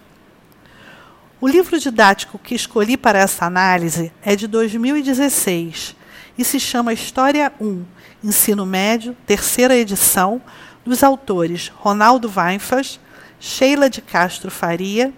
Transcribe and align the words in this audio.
O 1.40 1.48
livro 1.48 1.78
didático 1.78 2.38
que 2.38 2.54
escolhi 2.54 2.96
para 2.96 3.18
essa 3.18 3.44
análise 3.44 4.12
é 4.22 4.34
de 4.34 4.46
2016 4.46 5.94
e 6.38 6.44
se 6.44 6.58
chama 6.58 6.92
História 6.92 7.52
1, 7.60 7.84
Ensino 8.24 8.64
Médio, 8.64 9.16
terceira 9.27 9.77
edição, 9.77 10.41
dos 10.84 11.02
autores 11.02 11.68
Ronaldo 11.77 12.32
Weinfas, 12.34 12.98
Sheila 13.38 13.91
de 13.91 14.00
Castro 14.00 14.50
Faria, 14.50 15.12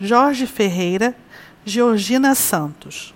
Jorge 0.00 0.46
Ferreira, 0.46 1.14
Georgina 1.64 2.34
Santos. 2.34 3.14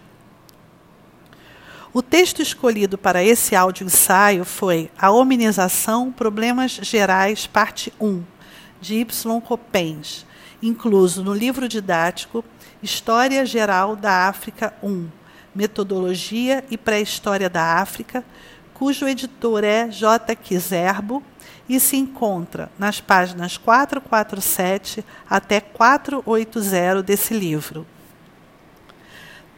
O 1.92 2.02
texto 2.02 2.42
escolhido 2.42 2.98
para 2.98 3.24
esse 3.24 3.56
áudio 3.56 3.86
ensaio 3.86 4.44
foi 4.44 4.90
A 4.98 5.10
Hominização 5.10 6.12
Problemas 6.12 6.72
Gerais, 6.82 7.46
parte 7.46 7.90
1, 7.98 8.22
de 8.78 8.96
Y. 8.96 9.40
Copens, 9.40 10.26
incluso 10.62 11.24
no 11.24 11.32
livro 11.32 11.66
didático 11.66 12.44
História 12.82 13.44
Geral 13.46 13.96
da 13.96 14.28
África 14.28 14.74
1, 14.82 15.08
Metodologia 15.54 16.62
e 16.70 16.76
Pré-História 16.76 17.48
da 17.48 17.80
África, 17.80 18.22
cujo 18.74 19.08
editor 19.08 19.64
é 19.64 19.90
J. 19.90 20.36
Kizerbo 20.36 21.22
e 21.66 21.80
se 21.80 21.96
encontra 21.96 22.70
nas 22.78 23.00
páginas 23.00 23.56
447 23.56 25.02
até 25.28 25.58
480 25.58 27.02
desse 27.02 27.32
livro. 27.32 27.86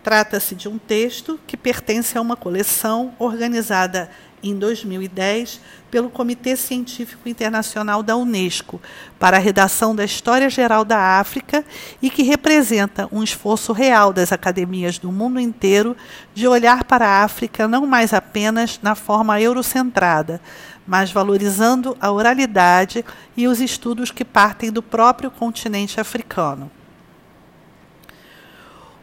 Trata-se 0.03 0.55
de 0.55 0.69
um 0.69 0.79
texto 0.79 1.39
que 1.47 1.56
pertence 1.56 2.17
a 2.17 2.20
uma 2.20 2.37
coleção 2.37 3.15
organizada 3.19 4.11
em 4.43 4.59
2010 4.59 5.61
pelo 5.91 6.09
Comitê 6.09 6.56
Científico 6.56 7.29
Internacional 7.29 8.03
da 8.03 8.17
Unesco 8.17 8.81
para 9.19 9.37
a 9.37 9.41
redação 9.41 9.95
da 9.95 10.05
História 10.05 10.48
Geral 10.48 10.84
da 10.84 11.19
África 11.19 11.62
e 12.01 12.09
que 12.09 12.23
representa 12.23 13.09
um 13.12 13.23
esforço 13.23 13.73
real 13.73 14.12
das 14.12 14.33
academias 14.33 14.98
do 14.98 15.12
mundo 15.12 15.39
inteiro 15.39 15.97
de 16.33 16.48
olhar 16.48 16.84
para 16.84 17.06
a 17.06 17.23
África 17.23 17.69
não 17.69 17.87
mais 17.87 18.15
apenas 18.15 18.81
na 18.83 18.95
forma 18.95 19.39
eurocentrada, 19.39 20.41
mas 20.87 21.12
valorizando 21.12 21.95
a 22.01 22.11
oralidade 22.11 23.05
e 23.37 23.47
os 23.47 23.61
estudos 23.61 24.11
que 24.11 24.25
partem 24.25 24.73
do 24.73 24.83
próprio 24.83 25.31
continente 25.31 26.01
africano. 26.01 26.71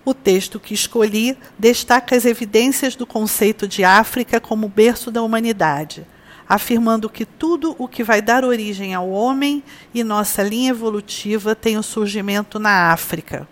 O 0.07 0.13
texto 0.13 0.57
que 0.57 0.73
escolhi 0.73 1.37
destaca 1.59 2.15
as 2.15 2.23
evidências 2.23 2.95
do 2.95 3.05
conceito 3.05 3.67
de 3.67 3.83
África 3.83 4.39
como 4.39 4.69
berço 4.69 5.11
da 5.11 5.21
humanidade, 5.21 6.07
afirmando 6.47 7.09
que 7.09 7.25
tudo 7.25 7.75
o 7.77 7.89
que 7.89 8.05
vai 8.05 8.21
dar 8.21 8.45
origem 8.45 8.93
ao 8.93 9.09
homem 9.09 9.61
e 9.93 10.05
nossa 10.05 10.41
linha 10.41 10.69
evolutiva 10.69 11.53
tem 11.53 11.77
o 11.77 11.83
surgimento 11.83 12.57
na 12.57 12.93
África. 12.93 13.45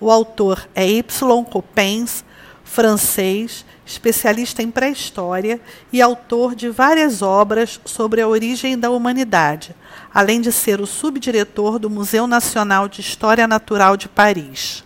O 0.00 0.10
autor 0.10 0.68
é 0.74 0.84
Y. 0.84 1.44
Coppens, 1.44 2.24
francês, 2.64 3.64
especialista 3.86 4.64
em 4.64 4.70
pré-história 4.72 5.60
e 5.92 6.02
autor 6.02 6.56
de 6.56 6.68
várias 6.70 7.22
obras 7.22 7.80
sobre 7.84 8.20
a 8.20 8.26
origem 8.26 8.76
da 8.76 8.90
humanidade, 8.90 9.76
além 10.12 10.40
de 10.40 10.50
ser 10.50 10.80
o 10.80 10.88
subdiretor 10.88 11.78
do 11.78 11.88
Museu 11.88 12.26
Nacional 12.26 12.88
de 12.88 13.00
História 13.00 13.46
Natural 13.46 13.96
de 13.96 14.08
Paris. 14.08 14.84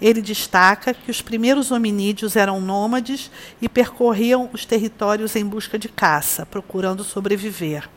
Ele 0.00 0.22
destaca 0.22 0.94
que 0.94 1.10
os 1.10 1.20
primeiros 1.20 1.70
hominídeos 1.70 2.36
eram 2.36 2.60
nômades 2.60 3.30
e 3.60 3.68
percorriam 3.68 4.48
os 4.52 4.64
territórios 4.64 5.34
em 5.34 5.44
busca 5.44 5.78
de 5.78 5.88
caça, 5.88 6.46
procurando 6.46 7.02
sobreviver. 7.02 7.88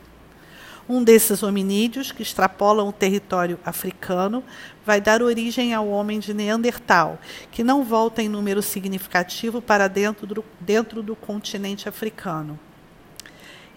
Um 0.88 1.02
desses 1.02 1.44
hominídeos, 1.44 2.10
que 2.10 2.22
extrapolam 2.22 2.88
o 2.88 2.92
território 2.92 3.58
africano, 3.64 4.42
vai 4.84 5.00
dar 5.00 5.22
origem 5.22 5.72
ao 5.72 5.88
homem 5.88 6.18
de 6.18 6.34
Neandertal, 6.34 7.20
que 7.52 7.62
não 7.62 7.84
volta 7.84 8.20
em 8.20 8.28
número 8.28 8.60
significativo 8.60 9.62
para 9.62 9.86
dentro 9.86 10.26
do, 10.26 10.44
dentro 10.60 11.02
do 11.02 11.14
continente 11.14 11.88
africano. 11.88 12.58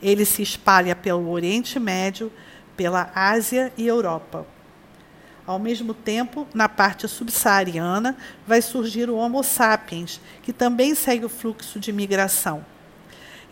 Ele 0.02 0.26
se 0.26 0.42
espalha 0.42 0.96
pelo 0.96 1.30
Oriente 1.30 1.80
Médio, 1.80 2.32
pela 2.76 3.12
Ásia 3.14 3.72
e 3.78 3.86
Europa. 3.88 4.46
Ao 5.48 5.60
mesmo 5.60 5.94
tempo, 5.94 6.48
na 6.54 6.68
parte 6.68 7.08
subsaariana, 7.08 8.18
vai 8.48 8.62
surgir 8.62 9.10
o 9.10 9.16
Homo 9.16 9.44
sapiens, 9.44 10.20
que 10.42 10.52
também 10.52 10.96
segue 10.96 11.26
o 11.26 11.30
fluxo 11.30 11.80
de 11.80 11.92
migração. 11.92 12.66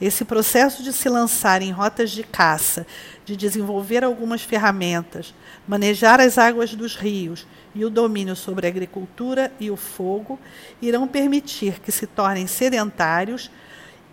Esse 0.02 0.26
processo 0.26 0.82
de 0.82 0.92
se 0.92 1.08
lançar 1.08 1.62
em 1.62 1.72
rotas 1.72 2.10
de 2.10 2.24
caça, 2.24 2.86
de 3.24 3.38
desenvolver 3.38 4.04
algumas 4.04 4.42
ferramentas, 4.42 5.36
manejar 5.68 6.20
as 6.20 6.40
águas 6.40 6.74
dos 6.74 6.96
rios 6.96 7.46
e 7.76 7.86
o 7.86 7.92
domínio 7.92 8.36
sobre 8.36 8.66
a 8.66 8.70
agricultura 8.70 9.52
e 9.60 9.70
o 9.70 9.78
fogo 9.78 10.40
irão 10.82 11.08
permitir 11.08 11.80
que 11.80 11.92
se 11.92 12.08
tornem 12.08 12.48
sedentários 12.48 13.52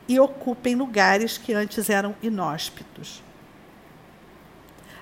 e 0.06 0.20
ocupem 0.20 0.74
lugares 0.74 1.38
que 1.38 1.54
antes 1.54 1.88
eram 1.88 2.14
inóspitos. 2.22 3.22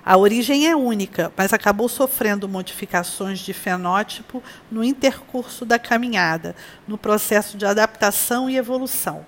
A 0.08 0.16
origem 0.16 0.66
é 0.66 0.74
única, 0.74 1.30
mas 1.36 1.52
acabou 1.52 1.86
sofrendo 1.86 2.48
modificações 2.48 3.41
de 3.41 3.52
fenótipo 3.52 4.42
no 4.70 4.82
intercurso 4.82 5.66
da 5.66 5.78
caminhada, 5.78 6.56
no 6.86 6.96
processo 6.96 7.58
de 7.58 7.66
adaptação 7.66 8.48
e 8.48 8.56
evolução. 8.56 9.26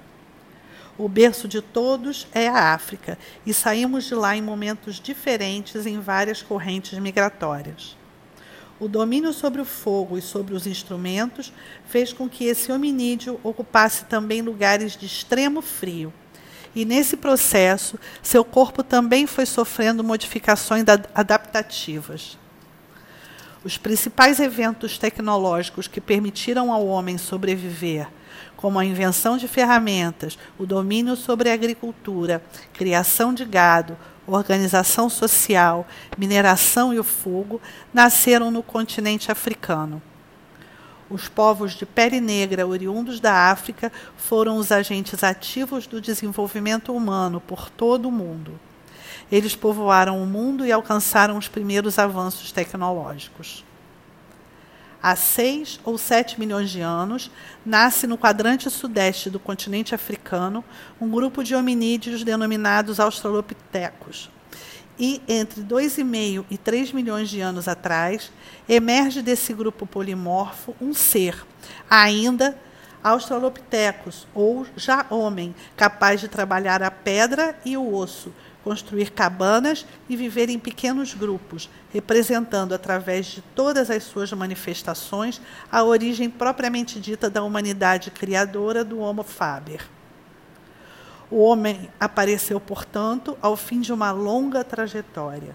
O 0.96 1.06
berço 1.06 1.46
de 1.46 1.60
todos 1.60 2.26
é 2.32 2.48
a 2.48 2.72
África, 2.72 3.18
e 3.44 3.52
saímos 3.52 4.04
de 4.04 4.14
lá 4.14 4.34
em 4.34 4.40
momentos 4.40 4.98
diferentes 4.98 5.84
em 5.84 6.00
várias 6.00 6.40
correntes 6.40 6.98
migratórias. 6.98 7.94
O 8.80 8.88
domínio 8.88 9.34
sobre 9.34 9.60
o 9.60 9.66
fogo 9.66 10.16
e 10.16 10.22
sobre 10.22 10.54
os 10.54 10.66
instrumentos 10.66 11.52
fez 11.84 12.10
com 12.10 12.26
que 12.26 12.46
esse 12.46 12.72
hominídeo 12.72 13.38
ocupasse 13.42 14.06
também 14.06 14.40
lugares 14.40 14.96
de 14.96 15.04
extremo 15.04 15.60
frio 15.60 16.10
e 16.74 16.84
nesse 16.84 17.16
processo, 17.16 17.98
seu 18.22 18.44
corpo 18.44 18.82
também 18.82 19.26
foi 19.26 19.44
sofrendo 19.44 20.04
modificações 20.04 20.84
adaptativas. 21.14 22.38
Os 23.64 23.76
principais 23.76 24.40
eventos 24.40 24.96
tecnológicos 24.96 25.86
que 25.86 26.00
permitiram 26.00 26.72
ao 26.72 26.86
homem 26.86 27.18
sobreviver, 27.18 28.08
como 28.56 28.78
a 28.78 28.84
invenção 28.84 29.36
de 29.36 29.48
ferramentas, 29.48 30.38
o 30.58 30.64
domínio 30.64 31.16
sobre 31.16 31.50
a 31.50 31.54
agricultura, 31.54 32.42
criação 32.72 33.34
de 33.34 33.44
gado, 33.44 33.96
organização 34.26 35.10
social, 35.10 35.86
mineração 36.16 36.94
e 36.94 36.98
o 36.98 37.04
fogo, 37.04 37.60
nasceram 37.92 38.50
no 38.50 38.62
continente 38.62 39.30
africano. 39.32 40.00
Os 41.10 41.26
povos 41.26 41.72
de 41.72 41.84
pele 41.84 42.20
negra 42.20 42.64
oriundos 42.64 43.18
da 43.18 43.50
África 43.50 43.90
foram 44.16 44.56
os 44.56 44.70
agentes 44.70 45.24
ativos 45.24 45.84
do 45.88 46.00
desenvolvimento 46.00 46.94
humano 46.94 47.40
por 47.40 47.68
todo 47.68 48.08
o 48.08 48.12
mundo. 48.12 48.58
Eles 49.30 49.56
povoaram 49.56 50.22
o 50.22 50.26
mundo 50.26 50.64
e 50.64 50.70
alcançaram 50.70 51.36
os 51.36 51.48
primeiros 51.48 51.98
avanços 51.98 52.52
tecnológicos. 52.52 53.64
Há 55.02 55.16
seis 55.16 55.80
ou 55.82 55.98
sete 55.98 56.38
milhões 56.38 56.70
de 56.70 56.80
anos, 56.80 57.30
nasce 57.66 58.06
no 58.06 58.18
quadrante 58.18 58.70
sudeste 58.70 59.30
do 59.30 59.40
continente 59.40 59.94
africano 59.94 60.62
um 61.00 61.10
grupo 61.10 61.42
de 61.42 61.56
hominídeos 61.56 62.22
denominados 62.22 63.00
australopitecos, 63.00 64.30
e 65.00 65.22
entre 65.26 65.62
2,5 65.62 66.44
e 66.50 66.58
3 66.58 66.92
milhões 66.92 67.30
de 67.30 67.40
anos 67.40 67.66
atrás, 67.66 68.30
emerge 68.68 69.22
desse 69.22 69.54
grupo 69.54 69.86
polimorfo 69.86 70.76
um 70.78 70.92
ser, 70.92 71.42
ainda 71.88 72.54
Australopithecus, 73.02 74.28
ou 74.34 74.66
já 74.76 75.06
homem, 75.08 75.54
capaz 75.74 76.20
de 76.20 76.28
trabalhar 76.28 76.82
a 76.82 76.90
pedra 76.90 77.58
e 77.64 77.74
o 77.78 77.94
osso, 77.94 78.30
construir 78.62 79.10
cabanas 79.12 79.86
e 80.06 80.14
viver 80.14 80.50
em 80.50 80.58
pequenos 80.58 81.14
grupos, 81.14 81.70
representando 81.94 82.74
através 82.74 83.24
de 83.24 83.40
todas 83.40 83.90
as 83.90 84.04
suas 84.04 84.30
manifestações 84.34 85.40
a 85.72 85.82
origem 85.82 86.28
propriamente 86.28 87.00
dita 87.00 87.30
da 87.30 87.42
humanidade 87.42 88.10
criadora 88.10 88.84
do 88.84 88.98
Homo 88.98 89.22
faber. 89.22 89.80
O 91.30 91.38
homem 91.38 91.88
apareceu, 92.00 92.58
portanto, 92.58 93.38
ao 93.40 93.56
fim 93.56 93.80
de 93.80 93.92
uma 93.92 94.10
longa 94.10 94.64
trajetória. 94.64 95.54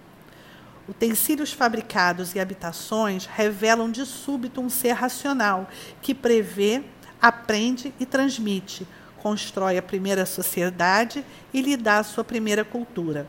Utensílios 0.88 1.52
fabricados 1.52 2.34
e 2.34 2.40
habitações 2.40 3.26
revelam 3.26 3.92
de 3.92 4.06
súbito 4.06 4.62
um 4.62 4.70
ser 4.70 4.94
racional 4.94 5.68
que 6.02 6.14
prevê, 6.14 6.84
aprende 7.22 7.94
e 8.00 8.06
transmite, 8.06 8.88
constrói 9.18 9.78
a 9.78 9.82
primeira 9.82 10.26
sociedade 10.26 11.26
e 11.52 11.62
lhe 11.62 11.76
dá 11.76 11.98
a 11.98 12.04
sua 12.04 12.24
primeira 12.24 12.64
cultura. 12.64 13.28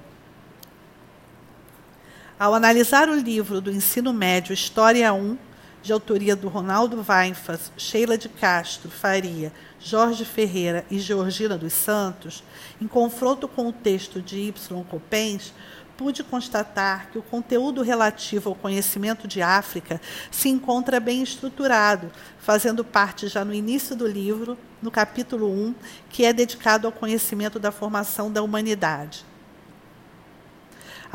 Ao 2.39 2.55
analisar 2.55 3.09
o 3.09 3.15
livro 3.15 3.63
do 3.63 3.73
ensino 3.73 4.13
médio 4.13 4.53
História 4.53 5.13
1, 5.15 5.39
de 5.87 5.93
autoria 5.93 6.35
do 6.35 6.49
Ronaldo 6.49 7.05
Weinfas, 7.09 7.71
Sheila 7.77 8.19
de 8.19 8.29
Castro 8.29 8.91
Faria, 8.91 9.53
Jorge 9.79 10.25
Ferreira 10.25 10.85
e 10.91 10.99
Georgina 10.99 11.57
dos 11.57 11.73
Santos, 11.73 12.43
em 12.83 12.89
confronto 12.89 13.47
com 13.47 13.69
o 13.69 13.73
texto 13.73 14.21
de 14.21 14.37
Y. 14.37 14.85
Copens, 14.91 15.55
pude 15.97 16.25
constatar 16.25 17.09
que 17.13 17.19
o 17.19 17.23
conteúdo 17.23 17.83
relativo 17.83 18.51
ao 18.51 18.57
conhecimento 18.57 19.29
de 19.29 19.41
África 19.41 20.01
se 20.29 20.49
encontra 20.49 20.99
bem 20.99 21.23
estruturado, 21.23 22.11
fazendo 22.37 22.85
parte 22.85 23.29
já 23.29 23.45
no 23.45 23.55
início 23.55 23.95
do 23.95 24.09
livro, 24.09 24.59
no 24.83 24.91
capítulo 24.91 25.49
1, 25.49 25.75
que 26.11 26.25
é 26.25 26.33
dedicado 26.33 26.89
ao 26.89 26.93
conhecimento 26.93 27.61
da 27.61 27.71
formação 27.71 28.31
da 28.31 28.43
humanidade. 28.43 29.25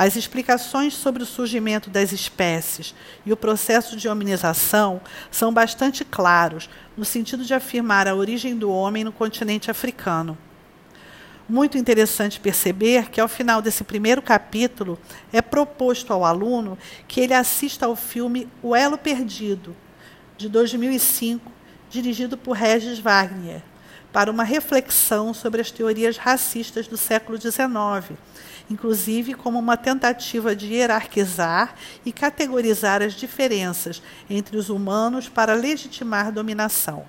As 0.03 0.15
explicações 0.15 0.95
sobre 0.95 1.21
o 1.21 1.27
surgimento 1.27 1.87
das 1.87 2.11
espécies 2.11 2.95
e 3.23 3.31
o 3.31 3.37
processo 3.37 3.95
de 3.95 4.09
hominização 4.09 4.99
são 5.29 5.53
bastante 5.53 6.03
claros, 6.03 6.67
no 6.97 7.05
sentido 7.05 7.45
de 7.45 7.53
afirmar 7.53 8.07
a 8.07 8.15
origem 8.15 8.57
do 8.57 8.71
homem 8.71 9.03
no 9.03 9.11
continente 9.11 9.69
africano. 9.69 10.35
Muito 11.47 11.77
interessante 11.77 12.39
perceber 12.39 13.11
que, 13.11 13.21
ao 13.21 13.27
final 13.27 13.61
desse 13.61 13.83
primeiro 13.83 14.23
capítulo, 14.23 14.97
é 15.31 15.39
proposto 15.39 16.11
ao 16.11 16.25
aluno 16.25 16.79
que 17.07 17.21
ele 17.21 17.35
assista 17.35 17.85
ao 17.85 17.95
filme 17.95 18.47
O 18.63 18.75
Elo 18.75 18.97
Perdido, 18.97 19.77
de 20.35 20.49
2005, 20.49 21.51
dirigido 21.91 22.35
por 22.35 22.57
Regis 22.57 22.97
Wagner, 22.97 23.61
para 24.11 24.31
uma 24.31 24.43
reflexão 24.43 25.33
sobre 25.33 25.61
as 25.61 25.71
teorias 25.71 26.17
racistas 26.17 26.87
do 26.87 26.97
século 26.97 27.39
XIX 27.39 28.17
inclusive 28.71 29.33
como 29.33 29.59
uma 29.59 29.77
tentativa 29.77 30.55
de 30.55 30.67
hierarquizar 30.73 31.75
e 32.05 32.11
categorizar 32.11 33.01
as 33.01 33.13
diferenças 33.13 34.01
entre 34.29 34.57
os 34.57 34.69
humanos 34.69 35.27
para 35.27 35.53
legitimar 35.53 36.31
dominação. 36.31 37.05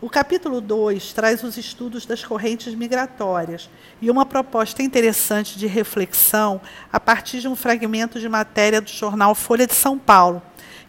O 0.00 0.10
capítulo 0.10 0.60
2 0.60 1.12
traz 1.12 1.44
os 1.44 1.56
estudos 1.56 2.04
das 2.04 2.24
correntes 2.24 2.74
migratórias 2.74 3.70
e 4.00 4.10
uma 4.10 4.26
proposta 4.26 4.82
interessante 4.82 5.56
de 5.56 5.68
reflexão 5.68 6.60
a 6.92 6.98
partir 6.98 7.40
de 7.40 7.46
um 7.46 7.54
fragmento 7.54 8.18
de 8.18 8.28
matéria 8.28 8.80
do 8.80 8.90
jornal 8.90 9.32
Folha 9.32 9.64
de 9.64 9.74
São 9.74 9.96
Paulo, 9.96 10.42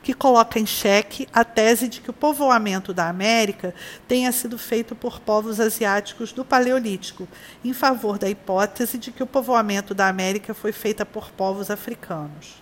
que 0.04 0.14
coloca 0.14 0.60
em 0.60 0.66
xeque 0.66 1.28
a 1.32 1.46
tese 1.46 1.88
de 1.88 2.02
que 2.02 2.10
o 2.10 2.14
povoamento 2.14 2.94
da 2.94 3.08
América 3.08 3.74
tenha 4.08 4.32
sido 4.34 4.58
feito 4.58 4.94
por 4.94 5.22
povos 5.22 5.62
asiáticos 5.62 6.34
do 6.34 6.44
Paleolítico, 6.44 7.28
em 7.64 7.74
favor 7.74 8.20
da 8.20 8.30
hipótese 8.30 8.98
de 8.98 9.12
que 9.12 9.24
o 9.24 9.28
povoamento 9.28 9.96
da 9.96 10.10
América 10.10 10.54
foi 10.54 10.74
feito 10.74 11.06
por 11.06 11.32
povos 11.32 11.72
africanos. 11.72 12.62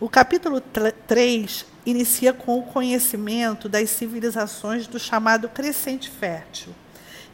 O 0.00 0.10
capítulo 0.10 0.60
3 0.60 1.64
inicia 1.86 2.32
com 2.32 2.58
o 2.58 2.64
conhecimento 2.64 3.68
das 3.68 3.88
civilizações 3.88 4.86
do 4.88 4.98
chamado 4.98 5.48
Crescente 5.48 6.10
Fértil 6.10 6.74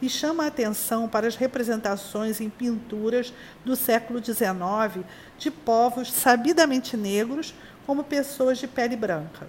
e 0.03 0.09
chama 0.09 0.43
a 0.43 0.47
atenção 0.47 1.07
para 1.07 1.25
as 1.25 1.37
representações 1.37 2.41
em 2.41 2.49
pinturas 2.49 3.33
do 3.63 3.73
século 3.73 4.21
XIX 4.21 5.05
de 5.37 5.49
povos 5.49 6.11
sabidamente 6.11 6.97
negros 6.97 7.55
como 7.85 8.03
pessoas 8.03 8.57
de 8.57 8.67
pele 8.67 8.97
branca. 8.97 9.47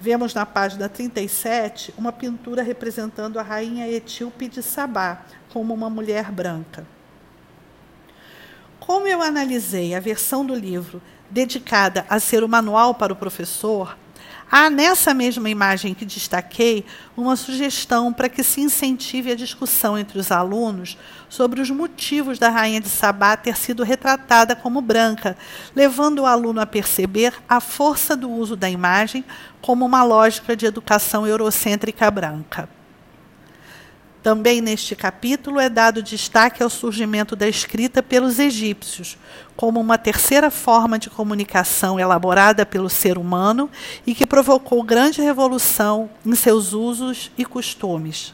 Vemos 0.00 0.34
na 0.34 0.44
página 0.44 0.88
37 0.88 1.94
uma 1.96 2.10
pintura 2.10 2.60
representando 2.60 3.38
a 3.38 3.42
rainha 3.42 3.88
etíope 3.88 4.48
de 4.48 4.64
Sabá 4.64 5.22
como 5.52 5.72
uma 5.72 5.88
mulher 5.88 6.32
branca. 6.32 6.84
Como 8.80 9.06
eu 9.06 9.22
analisei 9.22 9.94
a 9.94 10.00
versão 10.00 10.44
do 10.44 10.56
livro 10.56 11.00
dedicada 11.30 12.04
a 12.08 12.18
ser 12.18 12.42
o 12.42 12.48
manual 12.48 12.96
para 12.96 13.12
o 13.12 13.16
professor, 13.16 13.96
Há 14.54 14.68
nessa 14.68 15.14
mesma 15.14 15.48
imagem 15.48 15.94
que 15.94 16.04
destaquei 16.04 16.84
uma 17.16 17.36
sugestão 17.36 18.12
para 18.12 18.28
que 18.28 18.44
se 18.44 18.60
incentive 18.60 19.32
a 19.32 19.34
discussão 19.34 19.96
entre 19.96 20.18
os 20.18 20.30
alunos 20.30 20.98
sobre 21.26 21.62
os 21.62 21.70
motivos 21.70 22.38
da 22.38 22.50
rainha 22.50 22.78
de 22.78 22.90
Sabá 22.90 23.34
ter 23.34 23.56
sido 23.56 23.82
retratada 23.82 24.54
como 24.54 24.82
branca, 24.82 25.38
levando 25.74 26.18
o 26.18 26.26
aluno 26.26 26.60
a 26.60 26.66
perceber 26.66 27.32
a 27.48 27.60
força 27.60 28.14
do 28.14 28.30
uso 28.30 28.54
da 28.54 28.68
imagem 28.68 29.24
como 29.62 29.86
uma 29.86 30.04
lógica 30.04 30.54
de 30.54 30.66
educação 30.66 31.26
eurocêntrica 31.26 32.10
branca. 32.10 32.68
Também 34.22 34.60
neste 34.60 34.94
capítulo 34.94 35.58
é 35.58 35.68
dado 35.68 36.00
destaque 36.00 36.62
ao 36.62 36.70
surgimento 36.70 37.34
da 37.34 37.48
escrita 37.48 38.00
pelos 38.00 38.38
egípcios, 38.38 39.18
como 39.56 39.80
uma 39.80 39.98
terceira 39.98 40.48
forma 40.48 40.96
de 40.96 41.10
comunicação 41.10 41.98
elaborada 41.98 42.64
pelo 42.64 42.88
ser 42.88 43.18
humano 43.18 43.68
e 44.06 44.14
que 44.14 44.24
provocou 44.24 44.80
grande 44.84 45.20
revolução 45.20 46.08
em 46.24 46.36
seus 46.36 46.72
usos 46.72 47.32
e 47.36 47.44
costumes. 47.44 48.32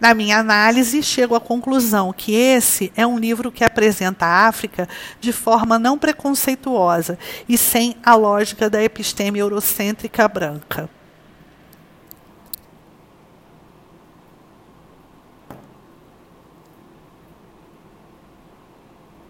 Na 0.00 0.14
minha 0.14 0.38
análise, 0.38 1.00
chego 1.00 1.36
à 1.36 1.40
conclusão 1.40 2.12
que 2.12 2.34
esse 2.34 2.90
é 2.96 3.06
um 3.06 3.18
livro 3.18 3.52
que 3.52 3.62
apresenta 3.62 4.26
a 4.26 4.48
África 4.48 4.88
de 5.20 5.32
forma 5.32 5.78
não 5.78 5.96
preconceituosa 5.96 7.16
e 7.48 7.56
sem 7.56 7.94
a 8.02 8.16
lógica 8.16 8.68
da 8.68 8.82
episteme 8.82 9.38
eurocêntrica 9.38 10.26
branca. 10.26 10.88